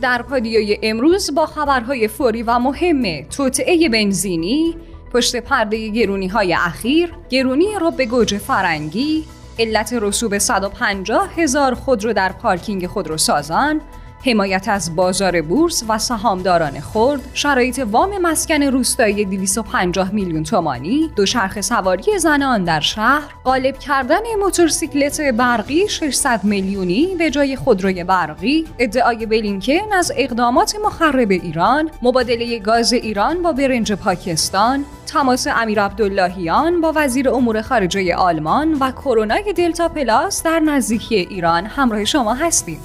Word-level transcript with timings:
در 0.00 0.22
پادیوی 0.22 0.78
امروز 0.82 1.34
با 1.34 1.46
خبرهای 1.46 2.08
فوری 2.08 2.42
و 2.42 2.58
مهم 2.58 3.22
توطئه 3.22 3.88
بنزینی 3.88 4.76
پشت 5.12 5.36
پرده 5.36 5.88
گرونی 5.88 6.28
های 6.28 6.54
اخیر 6.54 7.12
گرونی 7.30 7.66
رب 7.80 8.02
گوجه 8.02 8.38
فرنگی 8.38 9.24
علت 9.58 9.92
رسوب 9.92 10.38
150 10.38 11.30
هزار 11.36 11.74
خودرو 11.74 12.12
در 12.12 12.32
پارکینگ 12.32 12.86
خودروسازان 12.86 13.80
حمایت 14.26 14.68
از 14.68 14.96
بازار 14.96 15.42
بورس 15.42 15.84
و 15.88 15.98
سهامداران 15.98 16.80
خرد، 16.80 17.20
شرایط 17.34 17.82
وام 17.90 18.18
مسکن 18.22 18.62
روستایی 18.62 19.24
250 19.24 20.14
میلیون 20.14 20.42
تومانی، 20.42 21.10
دوچرخه 21.16 21.60
سواری 21.60 22.18
زنان 22.18 22.64
در 22.64 22.80
شهر، 22.80 23.34
غالب 23.44 23.78
کردن 23.78 24.20
موتورسیکلت 24.40 25.20
برقی 25.20 25.88
600 25.88 26.44
میلیونی 26.44 27.14
به 27.18 27.30
جای 27.30 27.56
خودروی 27.56 28.04
برقی، 28.04 28.66
ادعای 28.78 29.26
بلینکن 29.26 29.92
از 29.92 30.12
اقدامات 30.16 30.76
مخرب 30.84 31.30
ایران، 31.30 31.90
مبادله 32.02 32.58
گاز 32.58 32.92
ایران 32.92 33.42
با 33.42 33.52
برنج 33.52 33.92
پاکستان، 33.92 34.84
تماس 35.06 35.46
امیر 35.46 35.82
عبداللهیان 35.82 36.80
با 36.80 36.92
وزیر 36.96 37.30
امور 37.30 37.62
خارجه 37.62 38.14
آلمان 38.14 38.74
و 38.74 38.90
کرونای 38.90 39.52
دلتا 39.52 39.88
پلاس 39.88 40.42
در 40.42 40.60
نزدیکی 40.60 41.14
ایران 41.16 41.66
همراه 41.66 42.04
شما 42.04 42.34
هستیم. 42.34 42.80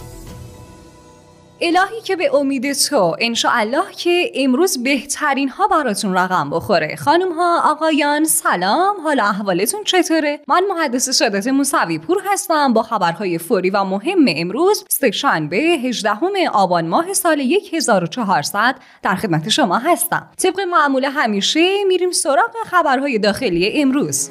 الهی 1.66 2.02
که 2.04 2.16
به 2.16 2.36
امید 2.36 2.74
تو 2.74 3.16
الله 3.52 3.92
که 3.98 4.32
امروز 4.36 4.84
بهترین 4.84 5.50
ها 5.50 5.68
براتون 5.68 6.14
رقم 6.14 6.50
بخوره. 6.50 6.96
خانم 6.96 7.32
ها 7.32 7.72
آقایان 7.72 8.26
سلام. 8.26 8.96
حالا 9.04 9.24
احوالتون 9.24 9.84
چطوره؟ 9.84 10.40
من 10.48 10.64
محدث 10.70 11.18
شدت 11.18 11.48
موسوی 11.48 12.00
پور 12.00 12.22
هستم. 12.26 12.74
با 12.74 12.84
خبرهای 12.84 13.38
فوری 13.38 13.70
و 13.70 13.84
مهم 13.84 14.26
امروز 14.28 14.86
سهشنبه 14.90 15.58
18 15.58 16.10
آبان 16.54 16.88
ماه 16.88 17.14
سال 17.14 17.44
1400 17.74 18.76
در 19.02 19.16
خدمت 19.16 19.50
شما 19.50 19.78
هستم. 19.78 20.30
طبق 20.38 20.60
معمول 20.60 21.06
همیشه 21.06 21.84
میریم 21.88 22.12
سراغ 22.12 22.56
خبرهای 22.66 23.20
داخلی 23.20 23.82
امروز. 23.82 24.30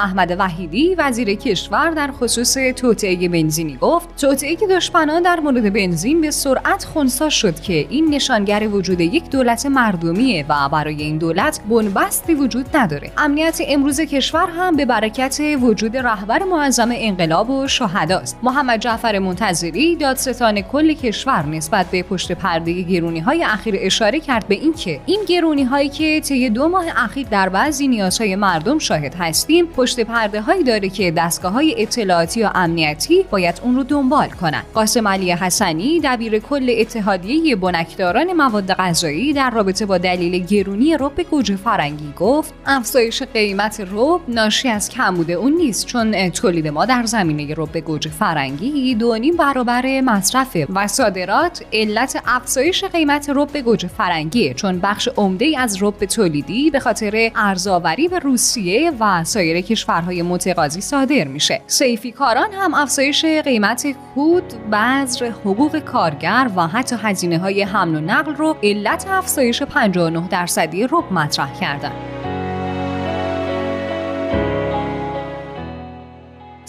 احمد 0.00 0.36
وحیدی 0.38 0.94
وزیر 0.94 1.34
کشور 1.34 1.90
در 1.90 2.10
خصوص 2.10 2.54
توطعه 2.76 3.28
بنزینی 3.28 3.76
گفت 3.76 4.16
توطعه 4.16 4.56
دشمنان 4.56 5.22
در 5.22 5.40
مورد 5.40 5.72
بنزین 5.72 6.20
به 6.20 6.30
سرعت 6.30 6.84
خونسا 6.84 7.28
شد 7.28 7.60
که 7.60 7.86
این 7.90 8.14
نشانگر 8.14 8.68
وجود 8.72 9.00
یک 9.00 9.30
دولت 9.30 9.66
مردمیه 9.66 10.44
و 10.48 10.68
برای 10.68 11.02
این 11.02 11.18
دولت 11.18 11.60
بنبستی 11.68 12.34
وجود 12.34 12.76
نداره. 12.76 13.12
امنیت 13.18 13.60
امروز 13.68 14.00
کشور 14.00 14.48
هم 14.50 14.76
به 14.76 14.84
برکت 14.84 15.40
وجود 15.62 15.96
رهبر 15.96 16.42
معظم 16.42 16.88
انقلاب 16.92 17.50
و 17.50 17.68
شهداست. 17.68 18.38
محمد 18.42 18.80
جعفر 18.80 19.18
منتظری 19.18 19.96
دادستان 19.96 20.60
کل 20.60 20.92
کشور 20.92 21.46
نسبت 21.46 21.86
به 21.86 22.02
پشت 22.02 22.32
پرده 22.32 22.82
گرونی 22.82 23.20
های 23.20 23.44
اخیر 23.44 23.74
اشاره 23.78 24.20
کرد 24.20 24.48
به 24.48 24.54
اینکه 24.54 25.00
این 25.06 25.20
گرونی 25.28 25.62
هایی 25.62 25.88
که 25.88 26.20
طی 26.20 26.50
دو 26.50 26.68
ماه 26.68 26.84
اخیر 26.96 27.26
در 27.30 27.48
بعضی 27.48 27.88
نیازهای 27.88 28.36
مردم 28.36 28.78
شاهد 28.78 29.14
هستیم 29.14 29.66
پشت 29.90 30.00
پرده 30.00 30.40
هایی 30.40 30.64
داره 30.64 30.88
که 30.88 31.10
دستگاه 31.10 31.52
های 31.52 31.82
اطلاعاتی 31.82 32.42
و 32.42 32.50
امنیتی 32.54 33.24
باید 33.30 33.60
اون 33.62 33.76
رو 33.76 33.82
دنبال 33.82 34.28
کنن. 34.28 34.62
قاسم 34.74 35.08
علی 35.08 35.32
حسنی 35.32 36.00
دبیر 36.04 36.38
کل 36.38 36.74
اتحادیه 36.78 37.56
بنکداران 37.56 38.32
مواد 38.32 38.72
غذایی 38.72 39.32
در 39.32 39.50
رابطه 39.50 39.86
با 39.86 39.98
دلیل 39.98 40.46
گرونی 40.46 40.96
رب 41.00 41.22
گوجه 41.30 41.56
فرنگی 41.56 42.12
گفت 42.18 42.54
افزایش 42.66 43.22
قیمت 43.22 43.86
رب 43.92 44.20
ناشی 44.28 44.68
از 44.68 44.88
کمبود 44.88 45.30
اون 45.30 45.52
نیست 45.52 45.86
چون 45.86 46.30
تولید 46.30 46.68
ما 46.68 46.84
در 46.86 47.04
زمینه 47.04 47.54
رب 47.56 47.78
گوجه 47.78 48.10
فرنگی 48.10 48.94
دو 48.94 49.16
نیم 49.16 49.36
برابر 49.36 50.00
مصرفه 50.00 50.66
و 50.74 50.86
صادرات 50.86 51.64
علت 51.72 52.22
افزایش 52.26 52.84
قیمت 52.84 53.30
رب 53.34 53.60
گوجه 53.60 53.88
فرنگیه 53.88 54.54
چون 54.54 54.78
بخش 54.78 55.08
عمده 55.16 55.54
از 55.58 55.82
رب 55.82 56.04
تولیدی 56.04 56.70
به 56.70 56.80
خاطر 56.80 57.30
ارزآوری 57.36 58.08
به 58.08 58.18
روسیه 58.18 58.92
و 59.00 59.24
سایر 59.24 59.60
کشورهای 59.80 60.22
متقاضی 60.22 60.80
صادر 60.80 61.24
میشه. 61.24 61.60
سیفی 61.66 62.12
کاران 62.12 62.52
هم 62.52 62.74
افزایش 62.74 63.24
قیمت 63.24 63.86
کود 64.14 64.70
بذر 64.70 65.30
حقوق 65.30 65.78
کارگر 65.78 66.50
و 66.56 66.66
حتی 66.66 66.96
هزینه 67.02 67.38
های 67.38 67.62
حمل 67.62 67.96
و 67.96 68.00
نقل 68.00 68.34
رو 68.34 68.56
علت 68.62 69.06
افزایش 69.08 69.62
59 69.62 70.28
درصدی 70.28 70.86
رب 70.86 71.12
مطرح 71.12 71.60
کردن. 71.60 71.92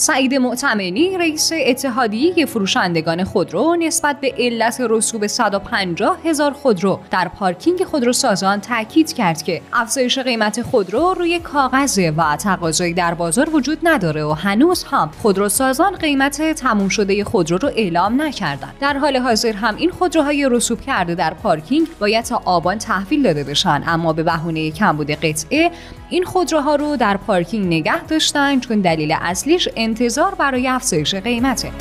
سعید 0.02 0.34
معتمنی 0.34 1.18
رئیس 1.18 1.52
اتحادیه 1.54 2.46
فروشندگان 2.46 3.24
خودرو 3.24 3.76
نسبت 3.76 4.20
به 4.20 4.34
علت 4.38 4.78
رسوب 4.90 5.28
150 5.28 6.18
هزار 6.26 6.52
خودرو 6.52 7.00
در 7.12 7.28
پارکینگ 7.28 7.84
خودروسازان 7.84 8.62
تاکید 8.62 9.14
کرد 9.14 9.44
که 9.44 9.62
افزایش 9.74 10.20
قیمت 10.20 10.62
خودرو 10.62 11.14
روی 11.14 11.40
کاغذ 11.40 12.00
و 12.18 12.36
تقاضایی 12.36 12.94
در 12.94 13.14
بازار 13.14 13.50
وجود 13.56 13.78
نداره 13.84 14.24
و 14.24 14.32
هنوز 14.32 14.84
هم 14.84 15.12
خودروسازان 15.22 15.96
قیمت 15.96 16.52
تموم 16.52 16.90
شده 16.90 17.24
خودرو 17.24 17.58
رو 17.58 17.70
اعلام 17.76 18.22
نکردند. 18.22 18.74
در 18.80 18.98
حال 18.98 19.18
حاضر 19.18 19.54
هم 19.54 19.76
این 19.76 19.90
خودروهای 19.90 20.50
رسوب 20.52 20.82
کرده 20.82 21.16
در 21.16 21.34
پارکینگ 21.34 21.88
باید 22.00 22.26
تا 22.26 22.42
آبان 22.46 22.78
تحویل 22.78 23.24
داده 23.24 23.44
بشن 23.44 23.84
اما 23.88 24.14
به 24.14 24.24
بهونه 24.24 24.72
کمبود 24.72 25.12
قطعه 25.12 25.72
این 26.12 26.24
خودروها 26.24 26.76
رو 26.76 26.98
در 26.98 27.18
پارکینگ 27.18 27.66
نگه 27.66 28.04
داشتن 28.04 28.60
چون 28.60 28.80
دلیل 28.80 29.16
اصلیش 29.22 29.70
انتظار 29.76 30.36
برای 30.36 30.68
افزایش 30.68 31.16
قیمته. 31.16 31.72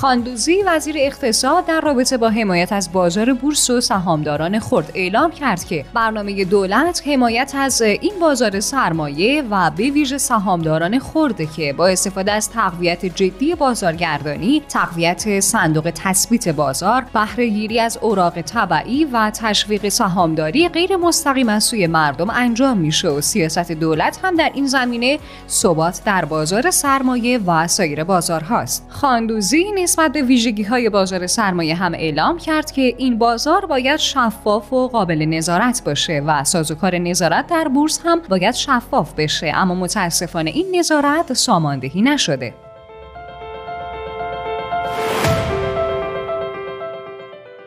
خاندوزی 0.00 0.62
وزیر 0.66 0.96
اقتصاد 0.98 1.66
در 1.66 1.80
رابطه 1.80 2.16
با 2.16 2.30
حمایت 2.30 2.72
از 2.72 2.92
بازار 2.92 3.34
بورس 3.34 3.70
و 3.70 3.80
سهامداران 3.80 4.58
خرد 4.58 4.92
اعلام 4.94 5.30
کرد 5.30 5.64
که 5.64 5.84
برنامه 5.94 6.44
دولت 6.44 7.02
حمایت 7.06 7.52
از 7.56 7.82
این 7.82 8.12
بازار 8.20 8.60
سرمایه 8.60 9.42
و 9.50 9.70
به 9.70 9.90
ویژه 9.90 10.18
سهامداران 10.18 10.98
خرده 10.98 11.46
که 11.46 11.72
با 11.72 11.88
استفاده 11.88 12.32
از 12.32 12.50
تقویت 12.50 13.06
جدی 13.06 13.54
بازارگردانی، 13.54 14.62
تقویت 14.68 15.40
صندوق 15.40 15.92
تثبیت 15.94 16.48
بازار، 16.48 17.04
بهره 17.14 17.46
گیری 17.48 17.80
از 17.80 17.98
اوراق 18.02 18.40
طبعی 18.40 19.04
و 19.04 19.30
تشویق 19.30 19.88
سهامداری 19.88 20.68
غیر 20.68 20.96
مستقیم 20.96 21.48
از 21.48 21.64
سوی 21.64 21.86
مردم 21.86 22.30
انجام 22.30 22.78
میشه 22.78 23.08
و 23.08 23.20
سیاست 23.20 23.72
دولت 23.72 24.18
هم 24.22 24.34
در 24.34 24.50
این 24.54 24.66
زمینه 24.66 25.18
ثبات 25.48 26.00
در 26.04 26.24
بازار 26.24 26.70
سرمایه 26.70 27.38
و 27.38 27.68
سایر 27.68 28.04
بازارهاست. 28.04 28.86
خاندوزی 28.88 29.72
نسبت 29.88 30.12
به 30.12 30.22
ویژگی 30.22 30.62
های 30.62 30.88
بازار 30.88 31.26
سرمایه 31.26 31.74
هم 31.74 31.94
اعلام 31.94 32.38
کرد 32.38 32.70
که 32.70 32.94
این 32.98 33.18
بازار 33.18 33.66
باید 33.66 33.96
شفاف 33.96 34.72
و 34.72 34.88
قابل 34.88 35.24
نظارت 35.24 35.82
باشه 35.84 36.22
و 36.26 36.44
سازوکار 36.44 36.98
نظارت 36.98 37.46
در 37.46 37.68
بورس 37.68 38.00
هم 38.04 38.20
باید 38.28 38.54
شفاف 38.54 39.14
بشه 39.14 39.52
اما 39.54 39.74
متاسفانه 39.74 40.50
این 40.50 40.76
نظارت 40.78 41.32
ساماندهی 41.32 42.02
نشده. 42.02 42.54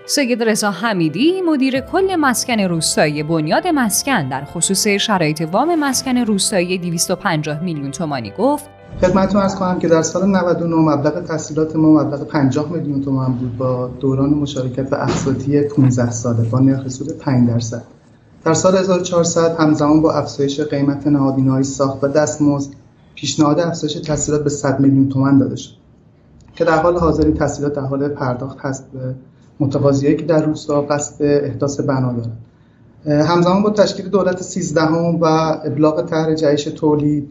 سید 0.05 0.43
رضا 0.43 0.71
حمیدی 0.71 1.41
مدیر 1.41 1.79
کل 1.79 2.15
مسکن 2.15 2.59
روستایی 2.59 3.23
بنیاد 3.23 3.67
مسکن 3.67 4.29
در 4.29 4.45
خصوص 4.45 4.87
شرایط 4.87 5.47
وام 5.51 5.79
مسکن 5.79 6.17
روستایی 6.17 6.77
250 6.77 7.63
میلیون 7.63 7.91
تومانی 7.91 8.31
گفت 8.37 8.80
خدمتتون 9.00 9.41
ارز 9.41 9.56
کنم 9.56 9.79
که 9.79 9.88
در 9.88 10.02
سال 10.02 10.25
99 10.29 10.75
مبلغ 10.75 11.24
تحصیلات 11.24 11.75
ما 11.75 12.03
مبلغ 12.03 12.24
50 12.24 12.72
میلیون 12.72 13.02
تومان 13.02 13.34
بود 13.34 13.57
با 13.57 13.88
دوران 14.00 14.29
مشارکت 14.29 14.94
و 14.94 14.96
اقساطی 14.96 15.61
15 15.61 16.11
ساله 16.11 16.43
با 16.43 16.59
نرخ 16.59 16.88
سود 16.88 17.17
5 17.17 17.49
درصد. 17.49 17.84
در 18.46 18.53
سال 18.53 18.78
1400 18.78 19.55
همزمان 19.59 20.02
با 20.02 20.14
افزایش 20.14 20.59
قیمت 20.59 21.08
نهادینه‌های 21.08 21.64
ساخت 21.64 22.03
و 22.03 22.08
دستمزد 22.08 22.72
پیشنهاد 23.16 23.59
افزایش 23.59 23.93
تحصیلات 23.93 24.43
به 24.43 24.49
100 24.49 24.79
میلیون 24.79 25.09
تومان 25.09 25.37
داده 25.37 25.55
شد. 25.55 25.72
که 26.55 26.66
در 26.66 26.82
حال 26.82 26.97
حاضر 26.97 27.26
این 27.26 27.34
تحصیلات 27.34 27.73
در 27.73 27.82
حال 27.82 28.08
پرداخت 28.08 28.58
هست 28.59 28.91
به 28.94 29.16
متقاضیایی 29.59 30.16
که 30.16 30.26
در 30.26 30.46
روستا 30.46 30.82
قصد 30.82 31.23
احداث 31.23 31.79
بنا 31.79 32.14
دارند 32.14 32.37
همزمان 33.05 33.64
با 33.64 33.70
تشکیل 33.70 34.09
دولت 34.09 34.41
13 34.41 34.82
و 35.22 35.26
ابلاغ 35.66 36.05
طرح 36.05 36.34
جهش 36.34 36.64
تولید 36.64 37.29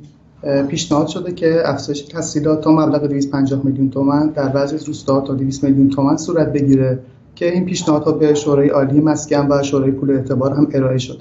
پیشنهاد 0.69 1.07
شده 1.07 1.33
که 1.33 1.63
افزایش 1.65 2.01
تسهیلات 2.01 2.61
تا 2.61 2.71
مبلغ 2.71 3.07
250 3.07 3.61
میلیون 3.65 3.91
تومان 3.91 4.29
در 4.29 4.49
بعضی 4.49 4.75
از 4.75 4.85
روستاها 4.85 5.21
تا 5.21 5.35
200 5.35 5.65
میلیون 5.65 5.89
تومان 5.89 6.17
صورت 6.17 6.53
بگیره 6.53 6.99
که 7.35 7.53
این 7.53 7.65
پیشنهادها 7.65 8.13
به 8.13 8.35
شورای 8.35 8.69
عالی 8.69 9.01
مسکن 9.01 9.47
و 9.51 9.63
شورای 9.63 9.91
پول 9.91 10.11
اعتبار 10.11 10.53
هم 10.53 10.69
ارائه 10.73 10.99
شده. 10.99 11.21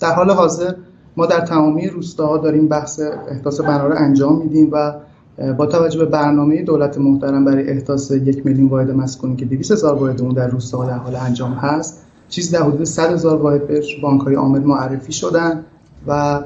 در 0.00 0.12
حال 0.14 0.30
حاضر 0.30 0.74
ما 1.16 1.26
در 1.26 1.40
تمامی 1.40 1.88
روستاها 1.88 2.38
داریم 2.38 2.68
بحث 2.68 3.00
احداث 3.30 3.60
بنا 3.60 3.94
انجام 3.94 4.38
میدیم 4.38 4.68
و 4.72 4.94
با 5.58 5.66
توجه 5.66 5.98
به 5.98 6.04
برنامه 6.04 6.62
دولت 6.62 6.98
محترم 6.98 7.44
برای 7.44 7.70
احداث 7.70 8.10
یک 8.10 8.46
میلیون 8.46 8.68
واحد 8.68 8.90
مسکونی 8.90 9.36
که 9.36 9.44
200 9.44 9.72
هزار 9.72 9.94
واحد 9.94 10.20
اون 10.20 10.34
در 10.34 10.48
روستاها 10.48 10.86
در 10.86 10.98
حال 10.98 11.16
انجام 11.16 11.52
هست 11.52 12.02
چیز 12.28 12.50
در 12.50 12.62
حدود 12.62 12.84
100 12.84 13.12
هزار 13.12 13.42
واحد 13.42 13.66
به 13.66 13.82
بانک 14.02 14.20
های 14.20 14.34
عامل 14.34 14.60
معرفی 14.60 15.12
شدن 15.12 15.64
و 16.06 16.40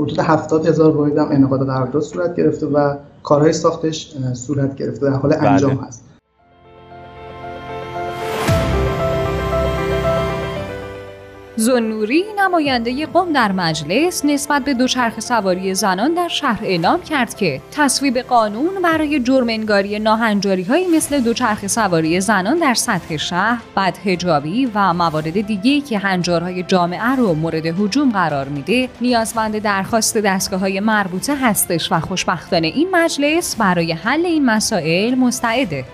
حدود 0.00 0.20
70 0.20 0.66
هزار 0.66 0.96
واحد 0.96 1.18
هم 1.18 1.28
انعقاد 1.30 1.66
قرارداد 1.66 2.02
صورت 2.02 2.36
گرفته 2.36 2.66
و 2.66 2.96
کارهای 3.22 3.52
ساختش 3.52 4.14
صورت 4.34 4.76
گرفته 4.76 5.06
در 5.06 5.16
حال 5.16 5.34
انجام 5.40 5.74
بله. 5.74 5.86
هست 5.86 6.04
زنوری 11.60 12.24
نماینده 12.38 13.06
قوم 13.06 13.32
در 13.32 13.52
مجلس 13.52 14.24
نسبت 14.24 14.64
به 14.64 14.74
دوچرخه 14.74 15.20
سواری 15.20 15.74
زنان 15.74 16.14
در 16.14 16.28
شهر 16.28 16.64
اعلام 16.64 17.02
کرد 17.02 17.34
که 17.34 17.60
تصویب 17.72 18.18
قانون 18.18 18.82
برای 18.82 19.20
جرمنگاری 19.20 19.98
ناهنجاری 19.98 20.62
های 20.62 20.86
مثل 20.86 21.20
دوچرخه 21.20 21.68
سواری 21.68 22.20
زنان 22.20 22.58
در 22.58 22.74
سطح 22.74 23.16
شهر، 23.16 23.62
بدهجابی 23.76 24.70
و 24.74 24.94
موارد 24.94 25.40
دیگه 25.40 25.80
که 25.80 25.98
هنجارهای 25.98 26.62
جامعه 26.62 27.16
رو 27.16 27.34
مورد 27.34 27.66
هجوم 27.66 28.10
قرار 28.10 28.48
میده 28.48 28.88
نیازمند 29.00 29.58
درخواست 29.58 30.18
دستگاه 30.18 30.60
های 30.60 30.80
مربوطه 30.80 31.36
هستش 31.36 31.92
و 31.92 32.00
خوشبختانه 32.00 32.66
این 32.66 32.88
مجلس 32.90 33.56
برای 33.56 33.92
حل 33.92 34.26
این 34.26 34.44
مسائل 34.44 35.14
مستعده. 35.14 35.84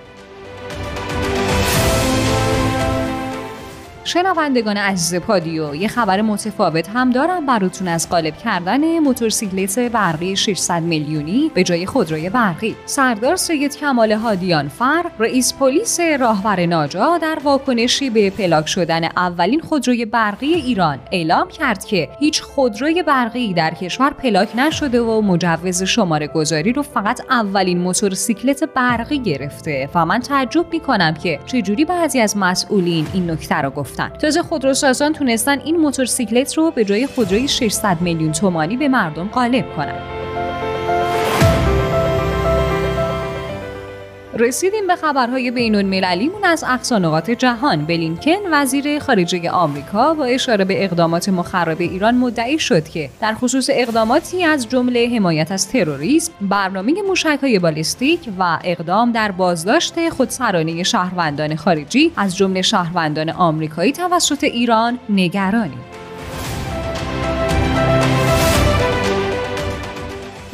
شنوندگان 4.07 4.77
عزیز 4.77 5.21
پادیو 5.21 5.75
یه 5.75 5.89
خبر 5.89 6.23
متفاوت 6.23 6.89
هم 6.89 7.11
دارم 7.11 7.47
براتون 7.47 7.89
از 7.89 8.09
قالب 8.09 8.37
کردن 8.37 8.99
موتورسیکلت 8.99 9.79
برقی 9.79 10.37
600 10.37 10.83
میلیونی 10.83 11.51
به 11.55 11.65
جای 11.65 11.87
خودروی 11.87 12.31
برقی. 12.31 12.77
سردار 12.87 13.37
سید 13.37 13.77
کمال 13.77 14.13
هادیان 14.13 14.69
فر 14.69 15.05
رئیس 15.19 15.55
پلیس 15.55 16.01
راهور 16.01 16.67
ناجا 16.67 17.19
در 17.19 17.39
واکنشی 17.45 18.11
به 18.11 18.31
پلاک 18.31 18.69
شدن 18.69 19.05
اولین 19.05 19.61
خودروی 19.61 20.05
برقی 20.05 20.55
ایران 20.55 20.99
اعلام 21.13 21.49
کرد 21.49 21.85
که 21.85 22.09
هیچ 22.19 22.43
خودروی 22.43 23.03
برقی 23.03 23.55
در 23.55 23.75
کشور 23.75 24.11
پلاک 24.11 24.49
نشده 24.57 25.01
و 25.01 25.21
مجوز 25.21 25.83
شماره 25.83 26.27
گذاری 26.27 26.73
رو 26.73 26.83
فقط 26.83 27.21
اولین 27.31 27.79
موتورسیکلت 27.79 28.65
برقی 28.65 29.19
گرفته. 29.19 29.89
و 29.95 30.07
من 30.07 30.21
تعجب 30.21 30.67
می‌کنم 30.73 31.15
که 31.15 31.41
چجوری 31.47 31.85
بعضی 31.85 32.21
از 32.21 32.37
مسئولین 32.37 33.07
این 33.13 33.31
نکته 33.31 33.55
رو 33.55 33.71
گفت 33.71 33.96
گفتن 33.97 34.19
تازه 34.19 34.43
خودروسازان 34.43 35.13
تونستن 35.13 35.61
این 35.61 35.77
موتورسیکلت 35.77 36.55
رو 36.55 36.71
به 36.71 36.85
جای 36.85 37.07
خودروی 37.07 37.49
600 37.49 38.01
میلیون 38.01 38.33
تومانی 38.33 38.77
به 38.77 38.89
مردم 38.89 39.29
غالب 39.29 39.77
کنن. 39.77 40.26
رسیدیم 44.39 44.87
به 44.87 44.97
خبرهای 44.97 45.51
بین 45.51 45.75
المللیمون 45.75 46.45
از 46.45 46.65
اقصانقات 46.69 47.31
جهان. 47.31 47.85
بلینکن 47.85 48.37
وزیر 48.53 48.99
خارجه 48.99 49.51
آمریکا 49.51 50.15
با 50.15 50.25
اشاره 50.25 50.65
به 50.65 50.85
اقدامات 50.85 51.29
مخرب 51.29 51.81
ایران 51.81 52.15
مدعی 52.15 52.59
شد 52.59 52.89
که 52.89 53.11
در 53.21 53.35
خصوص 53.35 53.71
اقداماتی 53.73 54.45
از 54.45 54.69
جمله 54.69 55.09
حمایت 55.17 55.53
از 55.53 55.69
تروریسم 55.69 56.33
برنامه 56.41 57.03
موشکهای 57.03 57.59
بالستیک 57.59 58.21
و 58.39 58.59
اقدام 58.65 59.13
در 59.13 59.31
بازداشت 59.33 60.09
خودسرانه 60.09 60.83
شهروندان 60.83 61.57
خارجی 61.57 62.13
از 62.17 62.37
جمله 62.37 62.63
شهروندان 62.63 63.31
آمریکایی 63.31 63.93
توسط 63.93 64.45
ایران 64.45 64.99
نگرانی 65.09 65.96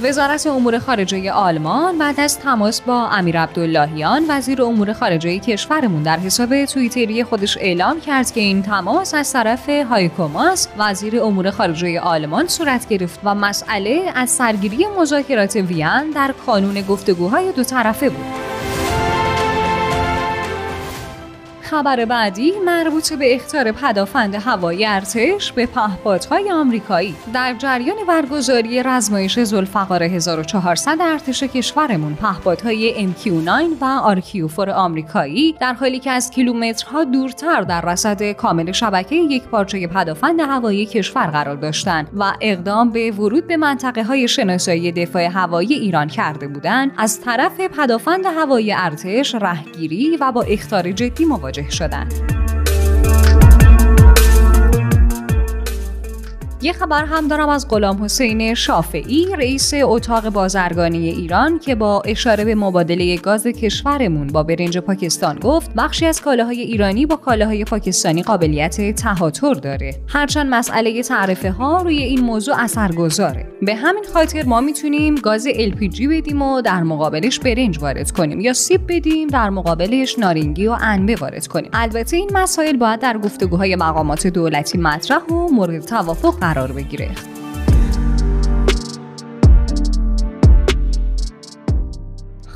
وزارت 0.03 0.47
امور 0.47 0.79
خارجه 0.79 1.33
آلمان 1.33 1.99
بعد 1.99 2.21
از 2.21 2.39
تماس 2.39 2.81
با 2.81 3.09
امیر 3.09 3.41
عبداللهیان 3.41 4.25
وزیر 4.29 4.63
امور 4.63 4.93
خارجه 4.93 5.39
کشورمون 5.39 6.03
در 6.03 6.19
حساب 6.19 6.65
توییتری 6.65 7.25
خودش 7.25 7.59
اعلام 7.61 8.01
کرد 8.01 8.33
که 8.33 8.41
این 8.41 8.63
تماس 8.63 9.15
از 9.15 9.33
طرف 9.33 9.69
هایکوماس 9.69 10.69
وزیر 10.79 11.23
امور 11.23 11.51
خارجه 11.51 12.01
آلمان 12.01 12.49
صورت 12.49 12.89
گرفت 12.89 13.21
و 13.25 13.35
مسئله 13.35 14.13
از 14.15 14.31
سرگیری 14.31 14.87
مذاکرات 14.99 15.57
وین 15.57 16.11
در 16.11 16.35
کانون 16.47 16.81
گفتگوهای 16.81 17.53
دو 17.53 17.65
طرفه 17.65 18.11
بود. 18.11 18.52
خبر 21.73 22.05
بعدی 22.05 22.53
مربوط 22.65 23.13
به 23.13 23.35
اختار 23.35 23.73
پدافند 23.73 24.35
هوایی 24.35 24.87
ارتش 24.87 25.53
به 25.53 25.67
پهپادهای 25.67 26.51
آمریکایی. 26.51 27.15
در 27.35 27.55
جریان 27.59 27.97
برگزاری 28.09 28.83
رزمایش 28.83 29.41
زلفقار 29.41 30.03
1400 30.03 30.99
ارتش 31.01 31.43
کشورمون 31.43 32.15
پهپادهای 32.15 33.09
MQ9 33.09 33.49
و 33.81 34.21
RQ4 34.21 34.69
آمریکایی 34.69 35.55
در 35.61 35.73
حالی 35.73 35.99
که 35.99 36.11
از 36.11 36.31
کیلومترها 36.31 37.05
دورتر 37.05 37.61
در 37.61 37.81
رصد 37.81 38.33
کامل 38.33 38.73
شبکه 38.73 39.17
یک 39.17 39.43
پارچه 39.43 39.87
پدافند 39.87 40.41
هوایی 40.41 40.87
کشور 40.87 41.27
قرار 41.27 41.57
داشتند 41.57 42.09
و 42.15 42.33
اقدام 42.41 42.91
به 42.91 43.11
ورود 43.11 43.47
به 43.47 43.57
منطقه 43.57 44.05
های 44.05 44.29
شناسایی 44.29 44.93
دفاع 44.93 45.25
هوایی 45.25 45.75
ایران 45.75 46.09
کرده 46.09 46.49
بودند 46.49 46.93
از 46.99 47.21
طرف 47.21 47.61
پدافند 47.61 48.27
هوایی 48.27 48.73
ارتش 48.73 49.35
رهگیری 49.35 50.17
و 50.17 50.33
با 50.33 50.43
اختار 50.43 50.93
جدی 50.93 51.25
مواجه 51.25 51.62
شدن. 51.71 52.32
یه 56.63 56.73
خبر 56.73 57.05
هم 57.05 57.29
دارم 57.29 57.49
از 57.49 57.69
غلام 57.69 58.05
حسین 58.05 58.55
شافعی 58.55 59.27
رئیس 59.39 59.73
اتاق 59.83 60.29
بازرگانی 60.29 61.09
ایران 61.09 61.59
که 61.59 61.75
با 61.75 62.03
اشاره 62.05 62.45
به 62.45 62.55
مبادله 62.55 63.17
گاز 63.17 63.47
کشورمون 63.47 64.27
با 64.27 64.43
برنج 64.43 64.79
پاکستان 64.79 65.39
گفت 65.39 65.75
بخشی 65.75 66.07
از 66.07 66.21
کالاهای 66.21 66.61
ایرانی 66.61 67.07
با 67.07 67.17
کالاهای 67.17 67.65
پاکستانی 67.65 68.23
قابلیت 68.23 68.95
تهاتر 68.95 69.55
داره. 69.55 69.95
هرچند 70.09 70.55
مسئله 70.55 71.03
تعرفه 71.03 71.51
ها 71.51 71.83
روی 71.83 72.03
این 72.03 72.21
موضوع 72.21 72.55
اثرگذاره. 72.59 73.47
به 73.63 73.75
همین 73.75 74.05
خاطر 74.13 74.43
ما 74.43 74.61
می‌تونیم 74.61 75.15
گاز 75.15 75.49
LPG 75.49 76.09
بدیم 76.11 76.43
و 76.43 76.61
در 76.61 76.83
مقابلش 76.83 77.39
برنج 77.39 77.79
وارد 77.79 78.11
کنیم 78.11 78.41
یا 78.41 78.53
سیب 78.53 78.81
بدیم 78.89 79.29
در 79.29 79.51
مقابلش 79.51 80.19
نارنگی 80.19 80.67
و 80.67 80.77
انبه 80.81 81.17
وارد 81.17 81.47
کنیم. 81.47 81.71
البته 81.73 82.17
این 82.17 82.31
مسائل 82.35 82.77
باید 82.77 83.01
در 83.01 83.19
گفتگوهای 83.19 83.77
مقامات 83.77 84.27
دولتی 84.27 84.79
مطرح 84.79 85.23
و 85.23 85.49
مورد 85.53 85.85
توافق 85.85 86.39
قرار 86.55 86.73
بگیره. 86.73 87.11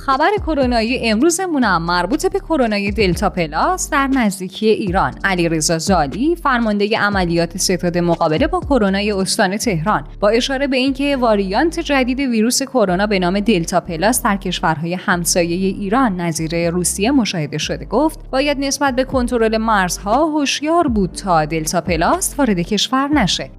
خبر 0.06 0.30
کرونایی 0.46 1.10
امروزمون 1.10 1.64
هم 1.64 1.82
مربوط 1.82 2.26
به 2.26 2.38
کرونای 2.38 2.90
دلتا 2.90 3.30
پلاس 3.30 3.90
در 3.90 4.06
نزدیکی 4.06 4.68
ایران. 4.68 5.14
علیرضا 5.24 5.78
زالی 5.78 6.36
فرمانده 6.36 6.98
عملیات 6.98 7.56
ستاد 7.56 7.98
مقابله 7.98 8.46
با 8.46 8.60
کرونای 8.60 9.12
استان 9.12 9.56
تهران. 9.56 10.04
با 10.20 10.28
اشاره 10.28 10.66
به 10.66 10.76
اینکه 10.76 11.16
واریانت 11.16 11.80
جدید 11.80 12.20
ویروس 12.20 12.62
کرونا 12.62 13.06
به 13.06 13.18
نام 13.18 13.40
دلتا 13.40 13.80
پلاس 13.80 14.22
در 14.22 14.36
کشورهای 14.36 14.94
همسایه 14.94 15.56
ایران 15.56 16.20
نظیر 16.20 16.70
روسیه 16.70 17.10
مشاهده 17.10 17.58
شده 17.58 17.84
گفت 17.84 18.30
باید 18.30 18.58
نسبت 18.58 18.96
به 18.96 19.04
کنترل 19.04 19.56
مرزها 19.56 20.24
هوشیار 20.24 20.88
بود 20.88 21.12
تا 21.12 21.44
دلتا 21.44 21.80
پلاس 21.80 22.34
وارد 22.38 22.60
کشور 22.60 23.08
نشه. 23.08 23.50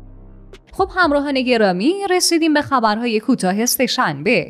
خب 0.77 0.89
همراهان 0.95 1.41
گرامی 1.41 1.93
رسیدیم 2.09 2.53
به 2.53 2.61
خبرهای 2.61 3.19
کوتاه 3.19 3.65
شنبه 3.65 4.49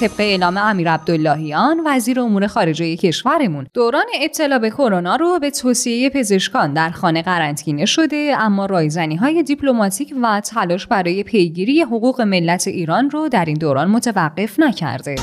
طبق 0.00 0.14
اعلام 0.18 0.56
امیر 0.56 0.90
عبداللهیان 0.90 1.80
وزیر 1.86 2.20
امور 2.20 2.46
خارجه 2.46 2.96
کشورمون 2.96 3.66
دوران 3.74 4.04
ابتلا 4.22 4.58
به 4.58 4.70
کرونا 4.70 5.16
رو 5.16 5.38
به 5.38 5.50
توصیه 5.50 6.10
پزشکان 6.10 6.72
در 6.72 6.90
خانه 6.90 7.22
قرنطینه 7.22 7.84
شده 7.84 8.34
اما 8.38 8.66
رایزنی 8.66 9.16
های 9.16 9.42
دیپلماتیک 9.42 10.14
و 10.22 10.40
تلاش 10.40 10.86
برای 10.86 11.22
پیگیری 11.22 11.82
حقوق 11.82 12.20
ملت 12.20 12.68
ایران 12.68 13.10
رو 13.10 13.28
در 13.28 13.44
این 13.44 13.58
دوران 13.58 13.90
متوقف 13.90 14.60
نکرده. 14.60 15.16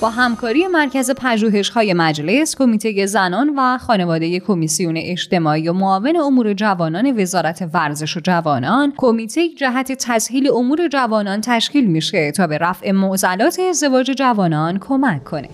با 0.00 0.10
همکاری 0.10 0.66
مرکز 0.66 1.10
های 1.74 1.94
مجلس، 1.94 2.56
کمیته 2.56 3.06
زنان 3.06 3.54
و 3.56 3.78
خانواده 3.78 4.40
کمیسیون 4.40 4.94
اجتماعی 4.96 5.68
و 5.68 5.72
معاون 5.72 6.16
امور 6.16 6.52
جوانان 6.52 7.20
وزارت 7.20 7.68
ورزش 7.74 8.16
و 8.16 8.20
جوانان، 8.20 8.92
کمیته 8.96 9.48
جهت 9.48 9.92
تسهیل 9.92 10.50
امور 10.50 10.88
جوانان 10.88 11.40
تشکیل 11.40 11.86
میشه 11.86 12.32
تا 12.32 12.46
به 12.46 12.58
رفع 12.58 12.92
معضلات 12.92 13.58
ازدواج 13.70 14.10
جوانان 14.10 14.78
کمک 14.78 15.24
کنه. 15.24 15.48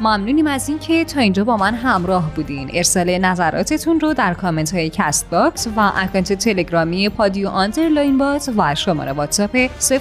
ممنونیم 0.00 0.46
از 0.46 0.68
اینکه 0.68 1.04
تا 1.04 1.20
اینجا 1.20 1.44
با 1.44 1.56
من 1.56 1.74
همراه 1.74 2.34
بودین. 2.34 2.70
ارسال 2.72 3.18
نظراتتون 3.18 4.00
رو 4.00 4.14
در 4.14 4.34
کامنت 4.34 4.74
های 4.74 4.90
Castbox 4.90 5.66
و 5.76 5.92
account 5.96 6.32
تلگرامی 6.32 7.08
پادیو 7.08 7.48
underline 7.48 8.18
bot 8.18 8.50
و 8.56 8.74
شماره 8.74 9.12
واتساپ 9.12 9.56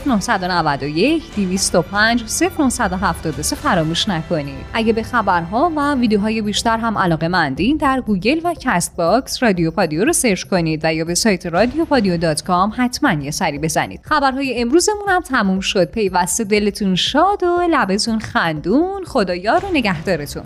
0991 0.08 1.24
205 1.36 2.24
0973 2.70 3.56
فراموش 3.56 4.10
نکنید. 4.10 4.66
اگه 4.74 4.94
به 4.94 5.04
خبرها 5.04 5.72
و 5.76 5.96
ویدیوهای 5.96 6.42
بیشتر 6.42 6.78
هم 6.78 6.98
علاقه 6.98 7.28
مندین 7.28 7.78
در 7.78 8.02
گوگل 8.02 8.40
و 8.44 8.54
Castbox 8.60 9.44
رادیو 9.44 9.72
پادیو 9.72 10.06
رو 10.06 10.14
search 10.14 10.44
کنید 10.44 10.82
و 10.84 10.94
یا 10.94 11.06
به 11.06 11.16
سایت 11.16 11.46
رادیو 11.46 11.86
پادیو 11.86 12.18
dot 12.18 12.44
com 12.44 12.74
حتما 12.78 13.14
یه 13.14 13.32
سری 13.32 13.60
بزنید. 13.60 14.00
خبرهای 14.04 14.62
امروزمون 14.62 15.10
هم 15.10 15.22
تموم 15.22 15.60
شد. 15.60 15.92
پیوسته 15.92 16.44
دلتون 16.44 16.96
شاد 16.96 17.44
و 17.44 17.62
لبتون 17.70 18.20
خندون. 18.20 19.04
خدایا 19.06 19.58
رو 19.58 19.70
نگهدارتون 19.93 20.45